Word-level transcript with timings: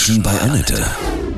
Menschen 0.00 0.22
bei 0.22 0.40
Annette. 0.40 0.82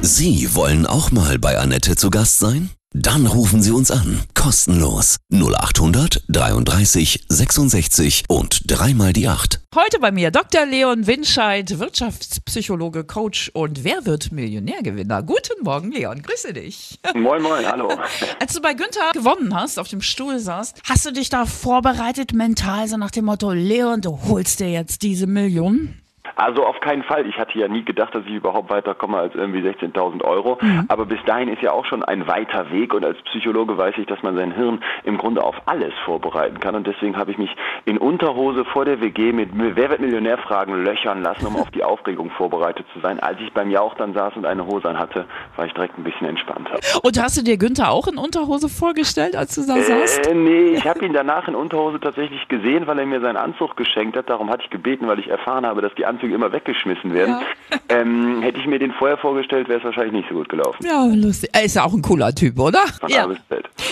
Sie 0.02 0.54
wollen 0.54 0.86
auch 0.86 1.10
mal 1.10 1.36
bei 1.36 1.58
Annette 1.58 1.96
zu 1.96 2.10
Gast 2.10 2.38
sein? 2.38 2.70
Dann 2.92 3.26
rufen 3.26 3.60
Sie 3.60 3.72
uns 3.72 3.90
an. 3.90 4.20
Kostenlos. 4.34 5.16
0800 5.32 6.22
33 6.28 7.24
66 7.28 8.22
und 8.28 8.70
dreimal 8.70 9.12
die 9.12 9.26
8. 9.26 9.62
Heute 9.74 9.98
bei 9.98 10.12
mir 10.12 10.30
Dr. 10.30 10.64
Leon 10.64 11.08
Winscheid, 11.08 11.76
Wirtschaftspsychologe, 11.76 13.02
Coach 13.02 13.50
und 13.52 13.82
Wer 13.82 14.06
wird 14.06 14.30
Millionärgewinner? 14.30 15.24
Guten 15.24 15.64
Morgen, 15.64 15.90
Leon. 15.90 16.22
Grüße 16.22 16.52
dich. 16.52 17.00
Moin, 17.14 17.42
moin, 17.42 17.66
hallo. 17.66 17.88
Als 18.38 18.54
du 18.54 18.60
bei 18.60 18.74
Günther 18.74 19.10
gewonnen 19.12 19.52
hast, 19.56 19.80
auf 19.80 19.88
dem 19.88 20.02
Stuhl 20.02 20.38
saßt, 20.38 20.82
hast 20.84 21.04
du 21.04 21.12
dich 21.12 21.30
da 21.30 21.46
vorbereitet 21.46 22.32
mental, 22.32 22.86
so 22.86 22.96
nach 22.96 23.10
dem 23.10 23.24
Motto, 23.24 23.50
Leon, 23.50 24.02
du 24.02 24.20
holst 24.28 24.60
dir 24.60 24.70
jetzt 24.70 25.02
diese 25.02 25.26
Millionen? 25.26 26.01
Also 26.36 26.64
auf 26.64 26.80
keinen 26.80 27.02
Fall. 27.02 27.26
Ich 27.26 27.38
hatte 27.38 27.58
ja 27.58 27.68
nie 27.68 27.84
gedacht, 27.84 28.14
dass 28.14 28.24
ich 28.26 28.32
überhaupt 28.32 28.70
weiterkomme 28.70 29.18
als 29.18 29.34
irgendwie 29.34 29.60
16.000 29.60 30.22
Euro. 30.22 30.58
Mhm. 30.60 30.84
Aber 30.88 31.06
bis 31.06 31.22
dahin 31.26 31.48
ist 31.48 31.62
ja 31.62 31.72
auch 31.72 31.84
schon 31.86 32.02
ein 32.02 32.26
weiter 32.26 32.70
Weg. 32.70 32.94
Und 32.94 33.04
als 33.04 33.18
Psychologe 33.22 33.76
weiß 33.76 33.94
ich, 33.98 34.06
dass 34.06 34.22
man 34.22 34.36
sein 34.36 34.52
Hirn 34.52 34.82
im 35.04 35.18
Grunde 35.18 35.42
auf 35.42 35.56
alles 35.66 35.92
vorbereiten 36.04 36.60
kann. 36.60 36.74
Und 36.74 36.86
deswegen 36.86 37.16
habe 37.16 37.30
ich 37.30 37.38
mich 37.38 37.50
in 37.84 37.98
Unterhose 37.98 38.64
vor 38.64 38.84
der 38.84 39.00
WG 39.00 39.32
mit 39.32 39.50
Wer 39.54 39.90
wird 39.90 40.00
Millionär-Fragen 40.00 40.84
löchern 40.84 41.22
lassen, 41.22 41.46
um 41.46 41.56
auf 41.56 41.70
die 41.70 41.84
Aufregung 41.84 42.30
vorbereitet 42.30 42.86
zu 42.92 43.00
sein. 43.00 43.20
Als 43.20 43.38
ich 43.40 43.52
beim 43.52 43.70
Jauch 43.70 43.94
dann 43.94 44.14
saß 44.14 44.36
und 44.36 44.46
eine 44.46 44.66
Hose 44.66 44.88
anhatte, 44.88 45.26
war 45.56 45.66
ich 45.66 45.72
direkt 45.72 45.98
ein 45.98 46.04
bisschen 46.04 46.28
entspannter. 46.28 46.78
Und 47.02 47.22
hast 47.22 47.38
du 47.38 47.42
dir 47.42 47.56
Günther 47.56 47.90
auch 47.90 48.08
in 48.08 48.18
Unterhose 48.18 48.68
vorgestellt, 48.68 49.36
als 49.36 49.54
du 49.54 49.66
da 49.66 49.76
äh, 49.76 49.82
saßt? 49.82 50.30
Nee, 50.34 50.74
ich 50.74 50.86
habe 50.88 51.04
ihn 51.04 51.12
danach 51.12 51.48
in 51.48 51.54
Unterhose 51.54 52.00
tatsächlich 52.00 52.48
gesehen, 52.48 52.86
weil 52.86 52.98
er 52.98 53.06
mir 53.06 53.20
seinen 53.20 53.36
Anzug 53.36 53.76
geschenkt 53.76 54.16
hat. 54.16 54.30
Darum 54.30 54.50
hatte 54.50 54.62
ich 54.64 54.70
gebeten, 54.70 55.06
weil 55.06 55.18
ich 55.18 55.28
erfahren 55.28 55.66
habe, 55.66 55.82
dass 55.82 55.94
die 55.94 56.06
Anzüge 56.06 56.21
immer 56.30 56.52
weggeschmissen 56.52 57.12
werden. 57.12 57.36
Ja. 57.40 57.42
Ähm, 57.88 58.40
hätte 58.40 58.58
ich 58.58 58.66
mir 58.66 58.78
den 58.78 58.92
vorher 58.92 59.18
vorgestellt, 59.18 59.68
wäre 59.68 59.78
es 59.78 59.84
wahrscheinlich 59.84 60.12
nicht 60.12 60.28
so 60.28 60.34
gut 60.34 60.48
gelaufen. 60.48 60.84
Ja, 60.84 61.04
lustig. 61.04 61.50
Er 61.52 61.64
ist 61.64 61.76
ja 61.76 61.84
auch 61.84 61.92
ein 61.92 62.00
cooler 62.00 62.34
Typ, 62.34 62.58
oder? 62.58 62.80
Von 63.00 63.10
ja. 63.10 63.28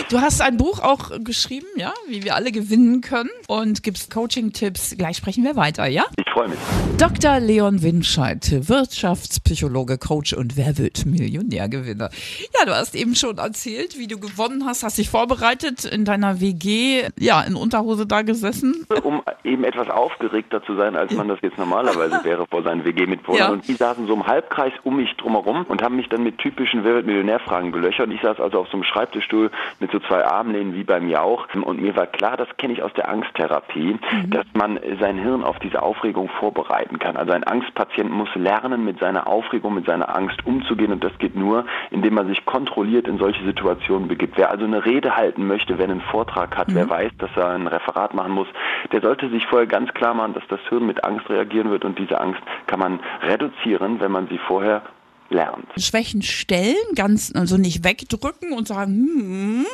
Du 0.09 0.21
hast 0.21 0.41
ein 0.41 0.57
Buch 0.57 0.81
auch 0.81 1.11
geschrieben, 1.23 1.67
ja, 1.77 1.93
wie 2.09 2.25
wir 2.25 2.35
alle 2.35 2.51
gewinnen 2.51 3.03
können 3.03 3.31
und 3.47 3.83
gibst 3.83 4.11
Coaching-Tipps. 4.11 4.97
Gleich 4.97 5.19
sprechen 5.19 5.45
wir 5.45 5.57
weiter, 5.57 5.87
ja? 5.87 6.05
Ich 6.17 6.25
freue 6.31 6.49
mich. 6.49 6.59
Dr. 6.99 7.41
Leon 7.41 7.83
Winscheid, 7.83 8.69
Wirtschaftspsychologe, 8.69 9.99
Coach 9.99 10.33
und 10.33 10.57
Wer 10.57 10.79
wird 10.79 11.07
Millionärgewinner? 11.07 12.11
Ja, 12.59 12.67
du 12.67 12.75
hast 12.75 12.95
eben 12.95 13.15
schon 13.15 13.39
erzählt, 13.39 13.99
wie 13.99 14.07
du 14.07 14.19
gewonnen 14.19 14.65
hast, 14.67 14.83
hast 14.83 14.99
dich 14.99 15.09
vorbereitet 15.09 15.85
in 15.85 16.05
deiner 16.05 16.41
WG, 16.41 17.05
ja, 17.19 17.41
in 17.43 17.55
Unterhose 17.55 18.07
da 18.07 18.23
gesessen. 18.23 18.87
Um 19.03 19.23
eben 19.45 19.65
etwas 19.65 19.89
aufgeregter 19.89 20.63
zu 20.65 20.77
sein, 20.77 20.97
als 20.97 21.13
man 21.15 21.29
das 21.29 21.39
jetzt 21.43 21.59
normalerweise 21.59 22.21
wäre 22.25 22.47
vor 22.47 22.63
seinen 22.63 22.85
WG-Mitwohnern. 22.85 23.41
Ja. 23.41 23.49
Und 23.51 23.67
die 23.67 23.75
saßen 23.75 24.07
so 24.07 24.15
im 24.15 24.27
Halbkreis 24.27 24.73
um 24.85 24.97
mich 24.97 25.17
drumherum 25.17 25.65
und 25.69 25.83
haben 25.83 25.97
mich 25.97 26.09
dann 26.09 26.23
mit 26.23 26.39
typischen 26.39 26.85
Wer 26.85 26.95
wird 26.95 27.07
Millionär-Fragen 27.07 27.73
gelöchert. 27.73 28.09
Und 28.09 28.15
ich 28.15 28.21
saß 28.21 28.41
also 28.41 28.61
auf 28.61 28.69
so 28.69 28.75
einem 28.75 28.85
Schreibtischstuhl 28.85 29.51
mit 29.79 29.91
so 29.91 29.99
zwei 30.01 30.25
Armlehnen 30.25 30.75
wie 30.75 30.85
beim 30.85 31.09
Jauch. 31.09 31.47
Und 31.55 31.81
mir 31.81 31.97
war 31.97 32.07
klar, 32.07 32.37
das 32.37 32.49
kenne 32.59 32.75
ich 32.75 32.83
aus 32.83 32.93
der 32.95 33.09
Angsttherapie, 33.09 33.95
mhm. 33.95 34.31
dass 34.31 34.47
man 34.53 34.79
sein 35.01 35.19
Hirn 35.19 35.43
auf 35.43 35.59
diese 35.59 35.83
Aufregung 35.83 36.20
vorbereiten 36.29 36.99
kann. 36.99 37.17
Also 37.17 37.33
ein 37.33 37.45
Angstpatient 37.45 38.11
muss 38.11 38.29
lernen, 38.35 38.85
mit 38.85 38.99
seiner 38.99 39.27
Aufregung, 39.27 39.75
mit 39.75 39.87
seiner 39.87 40.15
Angst 40.15 40.45
umzugehen. 40.47 40.93
Und 40.93 41.05
das 41.05 41.17
geht 41.19 41.37
nur, 41.37 41.65
indem 41.91 42.15
man 42.15 42.27
sich 42.29 42.45
kontrolliert 42.45 43.09
in 43.09 43.19
solche 43.19 43.45
Situationen 43.45 44.09
begibt. 44.09 44.37
Wer 44.37 44.51
also 44.51 44.65
eine 44.65 44.85
Rede 44.85 45.17
halten 45.17 45.47
möchte, 45.47 45.79
wer 45.79 45.85
einen 45.85 46.01
Vortrag 46.01 46.57
hat, 46.57 46.69
mhm. 46.69 46.75
wer 46.75 46.91
weiß, 46.91 47.13
dass 47.19 47.31
er 47.37 47.51
ein 47.51 47.67
Referat 47.67 48.15
machen 48.15 48.33
muss, 48.33 48.49
der 48.93 49.01
sollte 49.01 49.29
sich 49.31 49.47
vorher 49.47 49.67
ganz 49.67 49.93
klar 49.95 50.15
machen, 50.15 50.35
dass 50.35 50.47
das 50.49 50.61
Hirn 50.69 50.87
mit 50.87 51.05
Angst 51.05 51.29
reagieren 51.29 51.71
wird 51.71 51.85
und 51.85 51.99
diese 51.99 52.21
Angst 52.21 52.41
kann 52.67 52.81
man 52.81 53.01
reduzieren, 53.23 54.01
wenn 54.01 54.13
man 54.13 54.29
sie 54.29 54.39
vorher 54.39 54.83
lernt. 55.31 55.67
Schwächen 55.77 56.23
stellen, 56.23 56.75
ganz, 56.95 57.33
also 57.35 57.57
nicht 57.57 57.85
wegdrücken 57.85 58.53
und 58.53 58.67
sagen, 58.67 58.93
hm, 58.93 59.67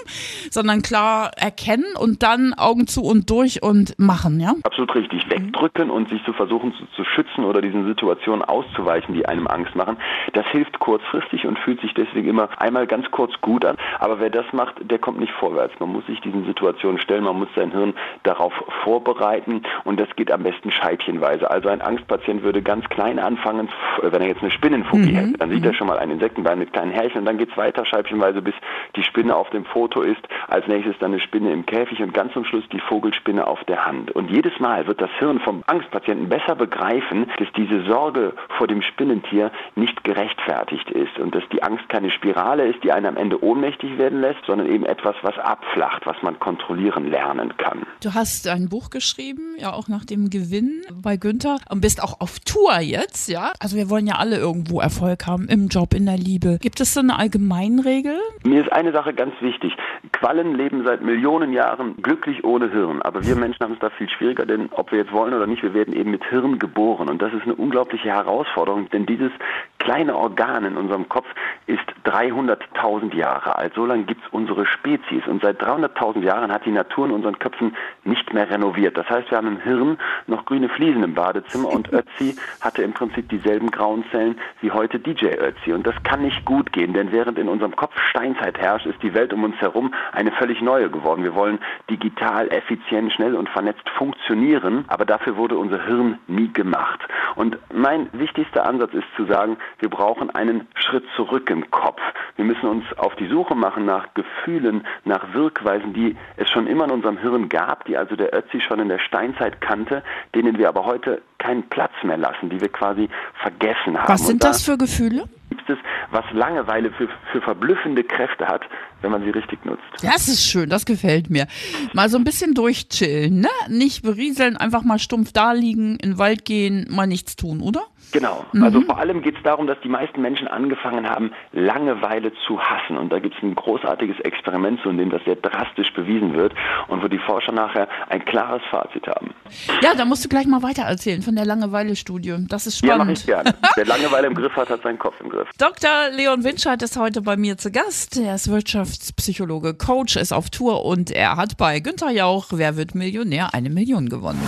sondern 0.50 0.82
klar 0.82 1.30
erkennen 1.36 1.96
und 1.98 2.22
dann 2.22 2.54
Augen 2.54 2.86
zu 2.86 3.02
und 3.02 3.30
durch 3.30 3.62
und 3.62 3.98
machen, 3.98 4.38
ja? 4.38 4.54
Absolut 4.62 4.94
richtig. 4.94 5.28
Wegdrücken 5.30 5.90
und 5.90 6.08
sich 6.08 6.22
zu 6.24 6.32
versuchen 6.32 6.74
zu, 6.74 6.86
zu 6.94 7.04
schützen 7.04 7.44
oder 7.44 7.62
diesen 7.62 7.86
Situationen 7.86 8.42
auszuweichen, 8.42 9.14
die 9.14 9.26
einem 9.26 9.46
Angst 9.46 9.74
machen, 9.74 9.96
das 10.34 10.46
hilft 10.48 10.78
kurzfristig 10.78 11.46
und 11.46 11.58
fühlt 11.58 11.80
sich 11.80 11.94
deswegen 11.94 12.28
immer 12.28 12.48
einmal 12.58 12.86
ganz 12.86 13.10
kurz 13.10 13.32
gut 13.40 13.64
an. 13.64 13.76
Aber 13.98 14.20
wer 14.20 14.30
das 14.30 14.46
macht, 14.52 14.74
der 14.80 14.98
kommt 14.98 15.18
nicht 15.18 15.32
vorwärts. 15.32 15.74
Man 15.80 15.90
muss 15.90 16.06
sich 16.06 16.20
diesen 16.20 16.44
Situationen 16.44 17.00
stellen, 17.00 17.24
man 17.24 17.38
muss 17.38 17.48
sein 17.56 17.72
Hirn 17.72 17.94
darauf 18.22 18.52
vorbereiten 18.84 19.62
und 19.84 19.98
das 19.98 20.08
geht 20.16 20.30
am 20.30 20.42
besten 20.42 20.70
scheibchenweise. 20.70 21.50
Also 21.50 21.68
ein 21.68 21.80
Angstpatient 21.80 22.42
würde 22.42 22.62
ganz 22.62 22.86
klein 22.88 23.18
anfangen, 23.18 23.68
wenn 24.02 24.20
er 24.20 24.28
jetzt 24.28 24.42
eine 24.42 24.50
Spinnenphobie 24.50 25.12
mhm. 25.12 25.16
hätte 25.16 25.45
dann 25.46 25.54
sieht 25.54 25.64
er 25.64 25.74
schon 25.74 25.86
mal 25.86 25.98
ein 25.98 26.10
Insektenbein 26.10 26.58
mit 26.58 26.72
kleinen 26.72 26.90
Härchen 26.90 27.20
und 27.20 27.24
dann 27.24 27.38
geht 27.38 27.50
es 27.50 27.56
weiter 27.56 27.84
scheibchenweise, 27.86 28.42
bis 28.42 28.54
die 28.96 29.04
Spinne 29.04 29.36
auf 29.36 29.48
dem 29.50 29.64
Foto 29.64 30.02
ist. 30.02 30.20
Als 30.48 30.66
nächstes 30.66 30.98
dann 30.98 31.12
eine 31.12 31.20
Spinne 31.20 31.52
im 31.52 31.64
Käfig 31.64 32.02
und 32.02 32.12
ganz 32.12 32.32
zum 32.32 32.44
Schluss 32.44 32.64
die 32.72 32.80
Vogelspinne 32.80 33.46
auf 33.46 33.62
der 33.64 33.86
Hand. 33.86 34.10
Und 34.10 34.30
jedes 34.30 34.58
Mal 34.58 34.86
wird 34.86 35.00
das 35.00 35.10
Hirn 35.18 35.38
vom 35.40 35.62
Angstpatienten 35.66 36.28
besser 36.28 36.56
begreifen, 36.56 37.30
dass 37.38 37.48
diese 37.56 37.84
Sorge 37.84 38.34
vor 38.58 38.66
dem 38.66 38.82
Spinnentier 38.82 39.52
nicht 39.76 40.02
gerechtfertigt 40.02 40.90
ist 40.90 41.18
und 41.18 41.34
dass 41.34 41.44
die 41.52 41.62
Angst 41.62 41.88
keine 41.88 42.10
Spirale 42.10 42.66
ist, 42.66 42.82
die 42.82 42.90
einen 42.90 43.06
am 43.06 43.16
Ende 43.16 43.42
ohnmächtig 43.42 43.98
werden 43.98 44.20
lässt, 44.20 44.44
sondern 44.46 44.68
eben 44.68 44.84
etwas, 44.84 45.14
was 45.22 45.38
abflacht, 45.38 46.06
was 46.06 46.16
man 46.22 46.38
kontrollieren 46.40 47.10
lernen 47.10 47.56
kann. 47.56 47.86
Du 48.02 48.14
hast 48.14 48.48
ein 48.48 48.68
Buch 48.68 48.90
geschrieben, 48.90 49.54
ja 49.58 49.72
auch 49.72 49.88
nach 49.88 50.04
dem 50.04 50.30
Gewinn 50.30 50.82
bei 51.02 51.16
Günther 51.16 51.58
und 51.68 51.80
bist 51.80 52.02
auch 52.02 52.20
auf 52.20 52.40
Tour 52.40 52.80
jetzt, 52.80 53.28
ja? 53.28 53.52
Also 53.60 53.76
wir 53.76 53.88
wollen 53.90 54.06
ja 54.06 54.16
alle 54.16 54.36
irgendwo 54.36 54.80
Erfolg 54.80 55.26
haben 55.26 55.35
im 55.48 55.68
Job, 55.68 55.94
in 55.94 56.06
der 56.06 56.16
Liebe. 56.16 56.58
Gibt 56.60 56.80
es 56.80 56.94
so 56.94 57.00
eine 57.00 57.18
Allgemeinregel? 57.18 58.18
Mir 58.44 58.62
ist 58.62 58.72
eine 58.72 58.92
Sache 58.92 59.14
ganz 59.14 59.34
wichtig. 59.40 59.72
Quallen 60.12 60.54
leben 60.54 60.84
seit 60.84 61.02
Millionen 61.02 61.52
Jahren 61.52 61.96
glücklich 62.02 62.44
ohne 62.44 62.70
Hirn. 62.70 63.02
Aber 63.02 63.24
wir 63.26 63.36
Menschen 63.36 63.62
haben 63.62 63.74
es 63.74 63.78
da 63.80 63.90
viel 63.90 64.08
schwieriger, 64.08 64.46
denn 64.46 64.68
ob 64.72 64.90
wir 64.92 64.98
jetzt 64.98 65.12
wollen 65.12 65.34
oder 65.34 65.46
nicht, 65.46 65.62
wir 65.62 65.74
werden 65.74 65.94
eben 65.94 66.10
mit 66.10 66.24
Hirn 66.24 66.58
geboren. 66.58 67.08
Und 67.08 67.20
das 67.22 67.32
ist 67.32 67.42
eine 67.42 67.54
unglaubliche 67.54 68.08
Herausforderung, 68.08 68.88
denn 68.90 69.06
dieses 69.06 69.32
kleine 69.78 70.16
Organ 70.16 70.64
in 70.64 70.76
unserem 70.76 71.08
Kopf 71.08 71.26
ist 71.66 71.84
300.000 72.04 73.14
Jahre 73.14 73.56
alt. 73.56 73.74
So 73.74 73.86
lange 73.86 74.04
gibt 74.04 74.22
es 74.24 74.32
unsere 74.32 74.66
Spezies. 74.66 75.26
Und 75.26 75.42
seit 75.42 75.62
300.000 75.62 76.22
Jahren 76.22 76.52
hat 76.52 76.66
die 76.66 76.72
Natur 76.72 77.06
in 77.06 77.12
unseren 77.12 77.38
Köpfen 77.38 77.76
nicht 78.04 78.32
mehr 78.32 78.50
renoviert. 78.50 78.96
Das 78.96 79.08
heißt, 79.08 79.30
wir 79.30 79.38
haben 79.38 79.48
im 79.48 79.60
Hirn 79.60 79.98
noch 80.26 80.44
grüne 80.44 80.68
Fliesen 80.68 81.02
im 81.02 81.14
Badezimmer 81.14 81.68
und 81.68 81.92
Ötzi 81.92 82.36
hatte 82.60 82.82
im 82.82 82.92
Prinzip 82.92 83.28
dieselben 83.28 83.70
grauen 83.70 84.04
Zellen 84.10 84.36
wie 84.60 84.70
heute 84.70 84.98
DJ 84.98 85.25
Ötzi. 85.32 85.72
Und 85.72 85.86
das 85.86 85.94
kann 86.02 86.22
nicht 86.22 86.44
gut 86.44 86.72
gehen, 86.72 86.92
denn 86.92 87.12
während 87.12 87.38
in 87.38 87.48
unserem 87.48 87.74
Kopf 87.76 87.98
Steinzeit 88.10 88.58
herrscht, 88.58 88.86
ist 88.86 89.02
die 89.02 89.14
Welt 89.14 89.32
um 89.32 89.44
uns 89.44 89.56
herum 89.56 89.92
eine 90.12 90.32
völlig 90.32 90.60
neue 90.62 90.90
geworden. 90.90 91.24
Wir 91.24 91.34
wollen 91.34 91.58
digital, 91.90 92.48
effizient, 92.48 93.12
schnell 93.12 93.34
und 93.34 93.48
vernetzt 93.48 93.88
funktionieren, 93.96 94.84
aber 94.88 95.04
dafür 95.04 95.36
wurde 95.36 95.56
unser 95.56 95.84
Hirn 95.84 96.18
nie 96.26 96.52
gemacht. 96.52 97.00
Und 97.34 97.58
mein 97.72 98.08
wichtigster 98.12 98.66
Ansatz 98.66 98.94
ist 98.94 99.06
zu 99.16 99.26
sagen, 99.26 99.56
wir 99.78 99.90
brauchen 99.90 100.30
einen 100.30 100.66
Schritt 100.74 101.04
zurück 101.16 101.50
im 101.50 101.70
Kopf. 101.70 102.00
Wir 102.36 102.44
müssen 102.44 102.68
uns 102.68 102.84
auf 102.96 103.14
die 103.16 103.26
Suche 103.26 103.54
machen 103.54 103.84
nach 103.84 104.14
Gefühlen, 104.14 104.86
nach 105.04 105.34
Wirkweisen, 105.34 105.92
die 105.92 106.16
es 106.36 106.50
schon 106.50 106.66
immer 106.66 106.84
in 106.84 106.90
unserem 106.90 107.18
Hirn 107.18 107.48
gab, 107.48 107.84
die 107.84 107.96
also 107.96 108.16
der 108.16 108.34
Ötzi 108.34 108.60
schon 108.60 108.80
in 108.80 108.88
der 108.88 108.98
Steinzeit 108.98 109.60
kannte, 109.60 110.02
denen 110.34 110.58
wir 110.58 110.68
aber 110.68 110.84
heute 110.84 111.22
keinen 111.38 111.68
Platz 111.68 111.92
mehr 112.02 112.16
lassen, 112.16 112.50
die 112.50 112.60
wir 112.60 112.68
quasi 112.68 113.08
vergessen 113.42 113.98
haben. 113.98 114.08
Was 114.08 114.26
sind 114.26 114.42
da 114.42 114.48
das 114.48 114.62
für 114.62 114.76
Gefühle? 114.76 115.24
Gibt 115.50 115.68
es, 115.68 115.78
was 116.10 116.24
Langeweile 116.32 116.90
für, 116.92 117.08
für 117.32 117.40
verblüffende 117.40 118.04
Kräfte 118.04 118.46
hat, 118.46 118.62
wenn 119.02 119.10
man 119.10 119.22
sie 119.22 119.30
richtig 119.30 119.64
nutzt. 119.64 119.82
Das 120.02 120.28
ist 120.28 120.44
schön, 120.44 120.68
das 120.68 120.86
gefällt 120.86 121.30
mir. 121.30 121.46
Mal 121.92 122.08
so 122.08 122.18
ein 122.18 122.24
bisschen 122.24 122.54
durchchillen, 122.54 123.40
ne? 123.40 123.48
Nicht 123.68 124.02
berieseln, 124.02 124.56
einfach 124.56 124.82
mal 124.82 124.98
stumpf 124.98 125.32
da 125.32 125.52
liegen, 125.52 125.96
in 125.96 126.12
den 126.12 126.18
Wald 126.18 126.44
gehen, 126.44 126.86
mal 126.90 127.06
nichts 127.06 127.36
tun, 127.36 127.60
oder? 127.60 127.82
Genau. 128.12 128.44
Mhm. 128.52 128.62
Also 128.62 128.80
vor 128.82 128.98
allem 128.98 129.22
geht 129.22 129.36
es 129.36 129.42
darum, 129.42 129.66
dass 129.66 129.78
die 129.82 129.88
meisten 129.88 130.20
Menschen 130.22 130.48
angefangen 130.48 131.08
haben, 131.08 131.32
Langeweile 131.52 132.32
zu 132.46 132.60
hassen. 132.60 132.96
Und 132.96 133.12
da 133.12 133.18
gibt 133.18 133.36
es 133.36 133.42
ein 133.42 133.54
großartiges 133.54 134.20
Experiment, 134.20 134.80
in 134.84 134.98
dem 134.98 135.10
das 135.10 135.22
sehr 135.24 135.36
drastisch 135.36 135.92
bewiesen 135.92 136.34
wird 136.34 136.54
und 136.88 137.02
wo 137.02 137.08
die 137.08 137.18
Forscher 137.18 137.52
nachher 137.52 137.88
ein 138.08 138.24
klares 138.24 138.62
Fazit 138.70 139.06
haben. 139.06 139.34
Ja, 139.82 139.94
da 139.94 140.04
musst 140.04 140.24
du 140.24 140.28
gleich 140.28 140.46
mal 140.46 140.62
weiter 140.62 140.82
erzählen 140.82 141.22
von 141.22 141.34
der 141.34 141.44
Langeweile-Studie. 141.44 142.36
Das 142.48 142.66
ist 142.66 142.78
spannend. 142.78 142.96
Ja, 142.98 143.04
mache 143.04 143.12
ich 143.12 143.26
gerne. 143.26 143.54
Wer 143.76 143.86
Langeweile 143.86 144.26
im 144.28 144.34
Griff 144.34 144.54
hat, 144.56 144.70
hat 144.70 144.82
seinen 144.82 144.98
Kopf 144.98 145.20
im 145.20 145.28
Griff. 145.28 145.48
Dr. 145.58 145.90
Leon 146.12 146.44
Winscheid 146.44 146.80
ist 146.82 146.96
heute 146.96 147.22
bei 147.22 147.36
mir 147.36 147.58
zu 147.58 147.70
Gast. 147.70 148.16
Er 148.18 148.36
ist 148.36 148.50
Wirtschaftspsychologe, 148.96 149.74
Coach, 149.74 150.16
ist 150.16 150.32
auf 150.32 150.48
Tour 150.48 150.84
und 150.86 151.10
er 151.10 151.36
hat 151.36 151.58
bei 151.58 151.80
Günther 151.80 152.10
Jauch 152.10 152.46
Wer 152.52 152.76
wird 152.76 152.94
Millionär 152.94 153.52
eine 153.52 153.68
Million 153.68 154.08
gewonnen. 154.08 154.40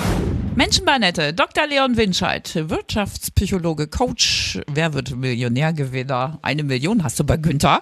Menschen 0.59 0.85
bei 0.85 0.99
Nette, 0.99 1.33
Dr. 1.33 1.69
Leon 1.69 1.97
Winscheid, 1.97 2.53
Wirtschaftspsychologe, 2.69 3.87
Coach. 3.87 4.59
Wer 4.67 4.93
wird 4.93 5.15
Millionärgewinner? 5.15 6.41
Eine 6.43 6.65
Million 6.65 7.05
hast 7.05 7.21
du 7.21 7.25
bei 7.25 7.37
Günther. 7.37 7.81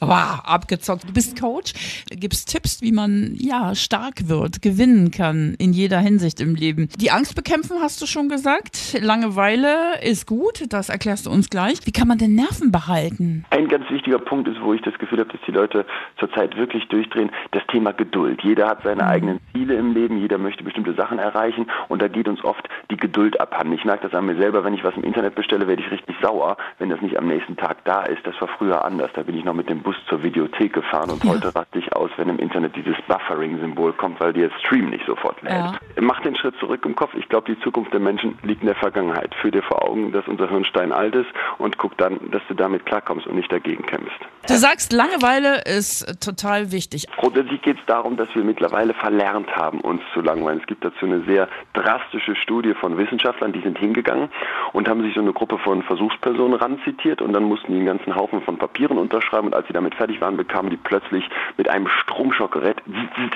Wow, 0.00 0.40
abgezockt. 0.42 1.06
Du 1.06 1.12
bist 1.12 1.38
Coach, 1.38 1.74
gibst 2.08 2.48
Tipps, 2.48 2.80
wie 2.80 2.92
man 2.92 3.34
ja 3.36 3.74
stark 3.74 4.26
wird, 4.26 4.62
gewinnen 4.62 5.10
kann 5.10 5.54
in 5.58 5.74
jeder 5.74 5.98
Hinsicht 5.98 6.40
im 6.40 6.54
Leben. 6.54 6.88
Die 6.98 7.10
Angst 7.10 7.34
bekämpfen 7.34 7.76
hast 7.82 8.00
du 8.00 8.06
schon 8.06 8.30
gesagt. 8.30 8.96
Langeweile 8.98 10.02
ist 10.02 10.26
gut, 10.26 10.64
das 10.70 10.88
erklärst 10.88 11.26
du 11.26 11.30
uns 11.30 11.50
gleich. 11.50 11.80
Wie 11.84 11.92
kann 11.92 12.08
man 12.08 12.16
denn 12.16 12.34
Nerven 12.34 12.72
behalten? 12.72 13.44
Ein 13.50 13.68
ganz 13.68 13.84
wichtiger 13.90 14.18
Punkt 14.18 14.48
ist, 14.48 14.60
wo 14.62 14.72
ich 14.72 14.80
das 14.80 14.94
Gefühl 14.98 15.20
habe, 15.20 15.30
dass 15.30 15.40
die 15.46 15.52
Leute 15.52 15.84
zurzeit 16.18 16.56
wirklich 16.56 16.88
durchdrehen, 16.88 17.30
das 17.52 17.66
Thema 17.66 17.92
Geduld. 17.92 18.42
Jeder 18.42 18.68
hat 18.68 18.82
seine 18.82 19.02
mhm. 19.02 19.08
eigenen 19.08 19.40
Ziele 19.52 19.74
im 19.74 19.92
Leben, 19.92 20.18
jeder 20.18 20.38
möchte 20.38 20.64
bestimmte 20.64 20.94
Sachen 20.94 21.18
erreichen 21.18 21.66
und 21.88 22.02
da 22.02 22.08
geht 22.08 22.28
uns 22.28 22.42
oft 22.44 22.68
die 22.90 22.96
Geduld 22.96 23.40
abhanden. 23.40 23.74
Ich 23.74 23.84
merke 23.84 24.08
das 24.08 24.14
an 24.14 24.26
mir 24.26 24.36
selber, 24.36 24.64
wenn 24.64 24.74
ich 24.74 24.84
was 24.84 24.96
im 24.96 25.04
Internet 25.04 25.34
bestelle, 25.34 25.66
werde 25.68 25.82
ich 25.82 25.90
richtig 25.90 26.16
sauer, 26.22 26.56
wenn 26.78 26.90
das 26.90 27.00
nicht 27.00 27.18
am 27.18 27.26
nächsten 27.26 27.56
Tag 27.56 27.84
da 27.84 28.04
ist. 28.04 28.26
Das 28.26 28.40
war 28.40 28.48
früher 28.48 28.84
anders. 28.84 29.10
Da 29.14 29.22
bin 29.22 29.36
ich 29.36 29.44
noch 29.44 29.54
mit 29.54 29.68
dem 29.68 29.80
Bus 29.80 29.96
zur 30.08 30.22
Videothek 30.22 30.72
gefahren 30.72 31.10
und 31.10 31.24
ja. 31.24 31.30
heute 31.30 31.54
raste 31.54 31.78
ich 31.78 31.92
aus, 31.94 32.10
wenn 32.16 32.28
im 32.28 32.38
Internet 32.38 32.76
dieses 32.76 32.96
Buffering-Symbol 33.06 33.92
kommt, 33.94 34.20
weil 34.20 34.32
der 34.32 34.50
Stream 34.60 34.90
nicht 34.90 35.06
sofort 35.06 35.40
lädt. 35.42 35.52
Ja. 35.52 35.78
Mach 36.00 36.20
den 36.20 36.36
Schritt 36.36 36.56
zurück 36.58 36.84
im 36.84 36.96
Kopf. 36.96 37.14
Ich 37.14 37.28
glaube, 37.28 37.52
die 37.52 37.60
Zukunft 37.60 37.92
der 37.92 38.00
Menschen 38.00 38.38
liegt 38.42 38.62
in 38.62 38.66
der 38.66 38.76
Vergangenheit. 38.76 39.34
Führ 39.36 39.50
dir 39.50 39.62
vor 39.62 39.84
Augen, 39.84 40.12
dass 40.12 40.26
unser 40.28 40.48
Hirnstein 40.48 40.92
alt 40.92 41.14
ist 41.14 41.28
und 41.58 41.78
guck 41.78 41.96
dann, 41.98 42.18
dass 42.30 42.42
du 42.48 42.54
damit 42.54 42.86
klarkommst 42.86 43.26
und 43.26 43.36
nicht 43.36 43.52
dagegen 43.52 43.84
kämpfst. 43.86 44.20
Du 44.46 44.56
sagst, 44.56 44.92
Langeweile 44.92 45.62
ist 45.64 46.20
total 46.22 46.70
wichtig. 46.70 47.06
Grundsätzlich 47.16 47.62
geht 47.62 47.78
es 47.78 47.86
darum, 47.86 48.18
dass 48.18 48.28
wir 48.34 48.44
mittlerweile 48.44 48.92
verlernt 48.92 49.50
haben, 49.56 49.80
uns 49.80 50.02
zu 50.12 50.20
langweilen. 50.20 50.60
Es 50.60 50.66
gibt 50.66 50.84
dazu 50.84 51.06
eine 51.06 51.24
sehr 51.24 51.48
drastische 51.72 52.36
Studie 52.36 52.74
von 52.74 52.98
Wissenschaftlern, 52.98 53.54
die 53.54 53.62
sind 53.62 53.78
hingegangen 53.78 54.28
und 54.74 54.86
haben 54.86 55.00
sich 55.02 55.14
so 55.14 55.20
eine 55.20 55.32
Gruppe 55.32 55.56
von 55.56 55.82
Versuchspersonen 55.82 56.60
ranzitiert 56.60 57.22
und 57.22 57.32
dann 57.32 57.44
mussten 57.44 57.72
die 57.72 57.78
einen 57.78 57.86
ganzen 57.86 58.14
Haufen 58.14 58.42
von 58.42 58.58
Papieren 58.58 58.98
unterschreiben 58.98 59.46
und 59.46 59.54
als 59.54 59.66
sie 59.66 59.72
damit 59.72 59.94
fertig 59.94 60.20
waren, 60.20 60.36
bekamen 60.36 60.68
die 60.68 60.76
plötzlich 60.76 61.24
mit 61.56 61.68
einem 61.68 61.88
Stromschockgerät 61.88 62.76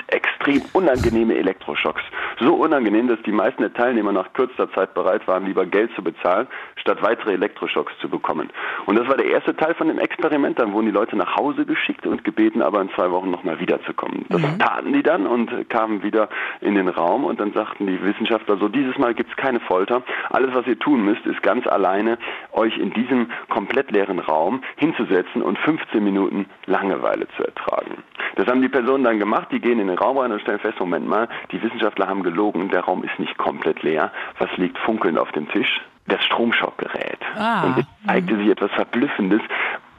extrem 0.07 0.61
unangenehme 0.73 1.35
Elektroschocks. 1.35 2.01
So 2.39 2.55
unangenehm, 2.55 3.07
dass 3.07 3.21
die 3.23 3.31
meisten 3.31 3.61
der 3.61 3.73
Teilnehmer 3.73 4.11
nach 4.11 4.31
kürzester 4.33 4.71
Zeit 4.73 4.93
bereit 4.93 5.27
waren, 5.27 5.45
lieber 5.45 5.65
Geld 5.65 5.91
zu 5.95 6.03
bezahlen, 6.03 6.47
statt 6.77 7.01
weitere 7.01 7.33
Elektroschocks 7.33 7.93
zu 7.99 8.09
bekommen. 8.09 8.49
Und 8.85 8.97
das 8.97 9.07
war 9.07 9.17
der 9.17 9.27
erste 9.27 9.55
Teil 9.55 9.73
von 9.75 9.87
dem 9.87 9.99
Experiment. 9.99 10.59
Dann 10.59 10.73
wurden 10.73 10.87
die 10.87 10.91
Leute 10.91 11.15
nach 11.15 11.35
Hause 11.35 11.65
geschickt 11.65 12.05
und 12.05 12.23
gebeten, 12.23 12.61
aber 12.61 12.81
in 12.81 12.89
zwei 12.91 13.11
Wochen 13.11 13.29
nochmal 13.29 13.59
wiederzukommen. 13.59 14.25
Das 14.29 14.41
mhm. 14.41 14.59
taten 14.59 14.93
die 14.93 15.03
dann 15.03 15.27
und 15.27 15.69
kamen 15.69 16.03
wieder 16.03 16.29
in 16.61 16.75
den 16.75 16.87
Raum 16.87 17.25
und 17.25 17.39
dann 17.39 17.53
sagten 17.53 17.87
die 17.87 18.01
Wissenschaftler 18.01 18.57
so, 18.57 18.67
dieses 18.67 18.97
Mal 18.97 19.13
gibt 19.13 19.31
es 19.31 19.37
keine 19.37 19.59
Folter. 19.59 20.03
Alles, 20.29 20.53
was 20.53 20.65
ihr 20.67 20.79
tun 20.79 21.03
müsst, 21.03 21.25
ist 21.25 21.41
ganz 21.43 21.67
alleine 21.67 22.17
euch 22.51 22.77
in 22.77 22.91
diesem 22.93 23.31
komplett 23.49 23.91
leeren 23.91 24.19
Raum 24.19 24.61
hinzusetzen 24.77 25.41
und 25.41 25.57
15 25.59 26.03
Minuten 26.03 26.45
Langeweile 26.65 27.27
zu 27.35 27.43
ertragen. 27.43 28.03
Das 28.35 28.47
haben 28.47 28.61
die 28.61 28.69
Personen 28.69 29.03
dann 29.03 29.19
gemacht, 29.19 29.49
die 29.51 29.59
gehen 29.59 29.79
in 29.79 29.87
den 29.87 29.97
Raum 29.97 30.17
rein 30.17 30.31
und 30.31 30.41
stellen 30.41 30.59
fest, 30.59 30.79
Moment 30.79 31.07
mal, 31.07 31.27
die 31.51 31.61
Wissenschaftler 31.61 32.07
haben 32.07 32.23
gelogen, 32.23 32.69
der 32.69 32.81
Raum 32.81 33.03
ist 33.03 33.19
nicht 33.19 33.37
komplett 33.37 33.83
leer. 33.83 34.11
Was 34.37 34.49
liegt 34.57 34.77
funkelnd 34.77 35.17
auf 35.17 35.31
dem 35.31 35.49
Tisch? 35.49 35.81
Das 36.07 36.23
Stromschockgerät. 36.23 37.19
Ah. 37.37 37.63
Und 37.65 37.77
es 37.79 37.85
zeigte 38.07 38.37
sich 38.37 38.47
etwas 38.47 38.71
Verblüffendes. 38.71 39.41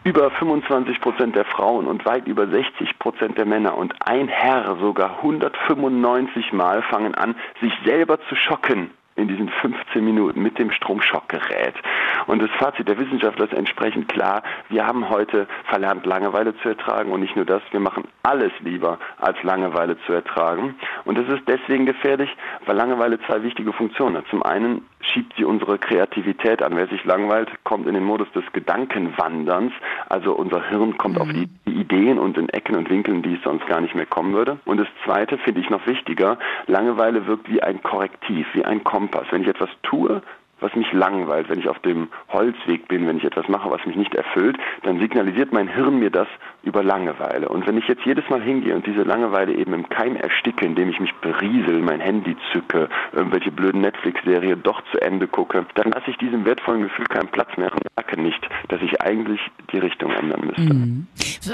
Über 0.03 0.31
25 0.31 1.01
Prozent 1.01 1.37
der 1.37 1.45
Frauen 1.45 1.87
und 1.87 2.07
weit 2.07 2.27
über 2.27 2.47
60 2.47 2.99
Prozent 2.99 3.37
der 3.37 3.45
Männer 3.45 3.77
und 3.77 3.95
ein 4.07 4.29
Herr 4.29 4.77
sogar 4.81 5.19
195 5.19 6.53
Mal 6.55 6.83
fangen 6.83 7.15
an, 7.15 7.35
sich 7.61 7.73
selber 7.85 8.19
zu 8.29 8.35
schocken 8.35 8.91
in 9.21 9.29
diesen 9.29 9.49
15 9.49 10.05
Minuten 10.05 10.43
mit 10.43 10.59
dem 10.59 10.71
Stromschockgerät. 10.71 11.75
Und 12.27 12.41
das 12.43 12.51
Fazit 12.59 12.89
der 12.89 12.99
Wissenschaftler 12.99 13.47
ist 13.47 13.55
entsprechend 13.55 14.09
klar. 14.09 14.43
Wir 14.69 14.87
haben 14.87 15.09
heute 15.09 15.47
verlernt, 15.65 16.07
Langeweile 16.07 16.57
zu 16.59 16.69
ertragen 16.69 17.13
und 17.13 17.21
nicht 17.21 17.37
nur 17.37 17.45
das, 17.45 17.63
wir 17.71 17.81
machen 17.81 18.05
alles 18.23 18.53
lieber, 18.61 18.99
als 19.19 19.43
Langeweile 19.43 19.97
zu 20.07 20.13
ertragen. 20.13 20.75
Und 21.05 21.19
das 21.19 21.29
ist 21.29 21.47
deswegen 21.47 21.87
gefährlich, 21.87 22.31
weil 22.67 22.77
Langeweile 22.77 23.19
zwei 23.27 23.43
wichtige 23.43 23.73
Funktionen 23.73 24.17
hat. 24.17 24.27
Zum 24.29 24.43
einen 24.43 24.83
schiebt 25.01 25.35
sie 25.37 25.45
unsere 25.45 25.79
Kreativität 25.79 26.63
an. 26.63 26.77
Wer 26.77 26.89
sich 26.89 27.05
langweilt, 27.05 27.51
kommt 27.65 27.87
in 27.87 27.95
den 27.95 28.05
Modus 28.05 28.31
des 28.33 28.45
Gedankenwanderns. 28.53 29.73
Also 30.09 30.35
unser 30.35 30.69
Hirn 30.69 30.99
kommt 30.99 31.17
mhm. 31.17 31.21
auf 31.21 31.29
die 31.29 31.49
Ideen 31.71 32.19
und 32.19 32.37
in 32.37 32.49
Ecken 32.49 32.77
und 32.77 32.91
Winkeln, 32.91 33.23
die 33.23 33.35
es 33.35 33.43
sonst 33.43 33.67
gar 33.67 33.81
nicht 33.81 33.95
mehr 33.95 34.07
kommen 34.07 34.35
würde. 34.35 34.59
Und 34.65 34.79
das 34.79 34.89
Zweite 35.05 35.39
finde 35.39 35.61
ich 35.61 35.71
noch 35.71 35.87
wichtiger. 35.87 36.39
Langeweile 36.67 37.27
wirkt 37.27 37.51
wie 37.51 37.63
ein 37.63 37.83
Korrektiv, 37.83 38.47
wie 38.53 38.65
ein 38.65 38.85
Kompass. 38.85 39.27
Wenn 39.31 39.43
ich 39.43 39.49
etwas 39.49 39.71
tue, 39.83 40.23
was 40.61 40.75
mich 40.75 40.93
langweilt, 40.93 41.49
wenn 41.49 41.59
ich 41.59 41.69
auf 41.69 41.79
dem 41.81 42.09
Holzweg 42.29 42.89
bin, 42.89 43.07
wenn 43.07 43.17
ich 43.17 43.25
etwas 43.25 43.49
mache, 43.49 43.71
was 43.71 43.85
mich 43.87 43.97
nicht 43.97 44.15
erfüllt, 44.15 44.57
dann 44.83 45.01
signalisiert 45.01 45.53
mein 45.53 45.69
Hirn 45.69 45.99
mir 45.99 46.11
das 46.11 46.29
über 46.63 46.83
Langeweile. 46.83 47.49
Und 47.49 47.67
wenn 47.67 47.79
ich 47.79 47.89
jetzt 47.89 48.05
jedes 48.05 48.29
Mal 48.29 48.43
hingehe 48.43 48.75
und 48.75 48.87
diese 48.87 49.03
Langeweile 49.03 49.55
eben 49.55 49.73
im 49.73 49.89
Keim 49.89 50.17
ersticke, 50.17 50.65
indem 50.65 50.91
ich 50.91 51.01
mich 51.01 51.15
beriesel, 51.17 51.81
mein 51.81 52.01
Handy 52.01 52.37
zücke, 52.53 52.89
irgendwelche 53.13 53.51
blöden 53.51 53.81
Netflix-Serie 53.81 54.57
doch 54.57 54.83
zu 54.93 55.01
Ende 55.01 55.27
gucke, 55.27 55.65
dann 55.75 55.91
lasse 55.91 56.11
ich 56.11 56.19
diesem 56.19 56.45
wertvollen 56.45 56.83
Gefühl 56.83 57.07
keinen 57.07 57.29
Platz 57.29 57.57
mehr 57.57 57.73
und 57.73 57.83
merke 57.97 58.21
nicht, 58.21 58.47
dass 58.69 58.83
ich 58.83 59.01
eigentlich 59.01 59.41
die 59.73 59.79
Richtung 59.79 60.11
ändern 60.13 60.47
müsste. 60.47 60.75
Mhm. 60.75 61.07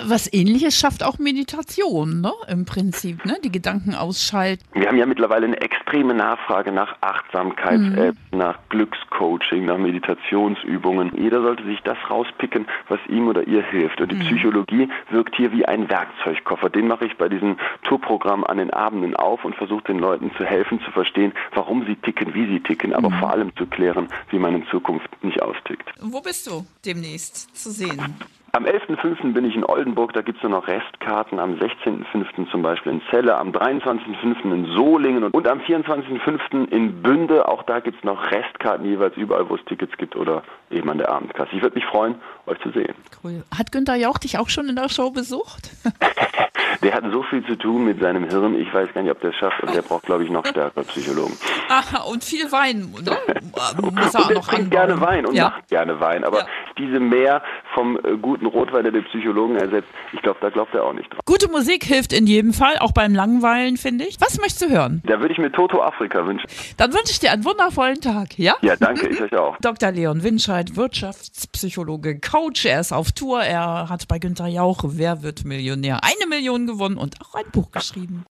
Was 0.07 0.33
ähnliches 0.33 0.79
schafft 0.79 1.05
auch 1.05 1.19
Meditation, 1.19 2.21
ne? 2.21 2.33
Im 2.49 2.65
Prinzip, 2.65 3.25
ne? 3.25 3.37
Die 3.45 3.53
Gedanken 3.53 3.95
ausschalten. 3.95 4.65
Wir 4.75 4.89
haben 4.89 4.99
ja 4.99 5.07
mittlerweile 5.07 5.47
eine 5.47 5.61
extreme 5.61 6.15
Nachfrage 6.15 6.73
nach 6.73 6.97
Achtsamkeits-Apps, 7.01 8.19
mhm. 8.33 8.39
nach 8.39 8.59
Glückscoaching, 8.69 9.65
nach 9.65 9.79
Meditationsübungen. 9.79 11.13
Jeder 11.17 11.43
sollte 11.43 11.65
sich 11.65 11.81
das 11.83 11.99
rauspicken, 12.11 12.67
was 12.89 12.99
ihm 13.09 13.29
oder 13.29 13.47
ihr 13.47 13.63
hilft. 13.63 14.01
Und 14.01 14.11
die 14.11 14.17
mhm. 14.17 14.27
Psychologie 14.27 14.89
wirkt 15.11 15.37
hier 15.37 15.53
wie 15.53 15.65
ein 15.65 15.89
Werkzeugkoffer. 15.89 16.71
Den 16.71 16.89
mache 16.89 17.07
ich 17.07 17.17
bei 17.17 17.29
diesem 17.29 17.57
Tourprogramm 17.85 18.45
an 18.45 18.59
den 18.59 18.71
Abenden 18.71 19.17
auf 19.17 19.45
und 19.45 19.55
versuche 19.55 19.85
den 19.85 19.99
Leuten 19.99 20.31
zu 20.37 20.45
helfen, 20.45 20.81
zu 20.85 20.91
verstehen, 20.91 21.33
warum 21.55 21.87
sie 21.87 21.97
ticken, 21.97 22.35
wie 22.35 22.47
sie 22.47 22.61
ticken, 22.61 22.95
aber 22.95 23.11
mhm. 23.11 23.19
vor 23.19 23.31
allem 23.31 23.57
zu 23.57 23.67
klären, 23.67 24.09
wie 24.31 24.39
man 24.39 24.55
in 24.55 24.67
Zukunft 24.69 25.09
nicht 25.23 25.41
austickt. 25.43 25.89
Wo 26.01 26.21
bist 26.21 26.47
du 26.47 26.67
demnächst 26.85 27.57
zu 27.57 27.71
sehen? 27.71 28.06
Mm-hmm. 28.07 28.36
Am 28.57 28.65
11.05. 28.65 29.35
bin 29.35 29.45
ich 29.45 29.55
in 29.55 29.67
Oldenburg, 29.67 30.15
da 30.15 30.23
gibt 30.23 30.39
es 30.39 30.43
nur 30.43 30.53
noch 30.53 30.67
Restkarten. 30.67 31.39
Am 31.39 31.57
16.05. 31.57 32.51
zum 32.51 32.63
Beispiel 32.63 32.93
in 32.93 33.03
Celle, 33.11 33.37
am 33.37 33.51
23.05. 33.51 34.51
in 34.51 34.65
Solingen 34.75 35.25
und, 35.25 35.35
und 35.35 35.47
am 35.47 35.59
24.05. 35.59 36.71
in 36.71 37.03
Bünde. 37.03 37.47
Auch 37.49 37.65
da 37.65 37.81
gibt 37.81 37.99
es 37.99 38.05
noch 38.05 38.31
Restkarten 38.31 38.87
jeweils 38.87 39.15
überall, 39.19 39.47
wo 39.51 39.57
es 39.57 39.65
Tickets 39.67 39.95
gibt 39.99 40.17
oder 40.17 40.43
eben 40.71 40.89
an 40.89 40.97
der 40.97 41.11
Abendkasse. 41.11 41.51
Ich 41.53 41.61
würde 41.61 41.75
mich 41.75 41.85
freuen, 41.85 42.15
euch 42.47 42.59
zu 42.61 42.71
sehen. 42.71 42.95
Cool. 43.23 43.45
Hat 43.55 43.73
Günther 43.73 43.97
Jauch 43.97 44.17
dich 44.17 44.39
auch 44.39 44.49
schon 44.49 44.71
in 44.71 44.77
der 44.77 44.89
Show 44.89 45.11
besucht? 45.11 45.71
der 46.83 46.95
hat 46.95 47.05
so 47.13 47.23
viel 47.25 47.45
zu 47.47 47.57
tun 47.57 47.85
mit 47.85 48.01
seinem 48.01 48.25
Hirn, 48.29 48.59
ich 48.59 48.73
weiß 48.73 48.93
gar 48.95 49.03
nicht, 49.03 49.11
ob 49.11 49.21
der 49.21 49.31
es 49.31 49.37
schafft 49.37 49.63
und 49.63 49.75
der 49.75 49.83
braucht, 49.83 50.05
glaube 50.05 50.25
ich, 50.25 50.31
noch 50.31 50.47
stärkere 50.47 50.85
Psychologen. 50.85 51.37
Aha, 51.69 52.03
und 52.05 52.23
viel 52.25 52.51
Wein, 52.53 52.95
ne? 53.03 53.17
Muss 53.93 54.15
er 54.15 54.21
auch 54.21 54.31
noch 54.31 54.49
trinkt 54.49 54.71
gerne 54.71 55.01
Wein 55.01 55.27
und 55.27 55.35
ja. 55.35 55.51
macht 55.51 55.69
gerne 55.69 56.01
Wein, 56.01 56.25
aber 56.25 56.41
ja. 56.41 56.47
diese 56.79 57.01
mehr 57.01 57.43
vom 57.75 57.97
äh, 57.97 58.17
guten 58.21 58.46
Rotwein, 58.49 58.85
der 58.85 58.93
den 58.93 59.05
Psychologen 59.05 59.57
ersetzt, 59.57 59.89
ich 60.13 60.23
glaube, 60.23 60.39
da 60.41 60.51
glaubt 60.51 60.75
er 60.75 60.85
auch 60.85 60.93
nicht 60.93 61.11
dran. 61.11 61.21
Gute 61.25 61.51
Musik 61.51 61.85
hilft 61.85 62.13
in 62.13 62.27
jedem 62.27 62.53
Fall, 62.53 62.77
auch 62.79 62.93
beim 62.93 63.15
Langweilen, 63.15 63.77
finde 63.77 64.05
ich. 64.05 64.21
Was 64.21 64.39
möchtest 64.39 64.63
du 64.63 64.71
hören? 64.71 65.03
Da 65.07 65.21
würde 65.21 65.33
ich 65.33 65.39
mir 65.39 65.51
Toto 65.53 65.83
Afrika 65.83 66.27
wünschen. 66.27 66.47
Dann 66.77 66.93
wünsche 66.93 67.13
ich 67.13 67.21
dir 67.21 67.33
einen 67.33 67.45
wundervollen 67.45 68.01
Tag, 68.01 68.39
ja? 68.39 68.55
Ja, 68.63 68.77
danke, 68.77 69.09
ich 69.09 69.21
euch 69.21 69.37
auch. 69.37 69.57
Dr. 69.61 69.93
Leon 69.93 70.23
Winscheid, 70.23 70.77
Wirtschaftspsychologe, 70.77 72.21
Coach, 72.21 72.67
er 72.67 72.81
ist 72.81 72.93
auf 72.93 73.13
Tour, 73.13 73.43
er 73.43 73.89
hat 73.89 74.09
bei 74.09 74.19
Günter 74.19 74.47
Jauch 74.47 74.85
Wer 74.85 75.23
wird 75.23 75.45
Millionär 75.45 76.01
eine 76.03 76.29
Million 76.29 76.67
gewonnen 76.67 76.97
und 76.97 77.17
auch 77.21 77.35
ein 77.35 77.51
Buch 77.51 77.71
geschrieben. 77.71 78.27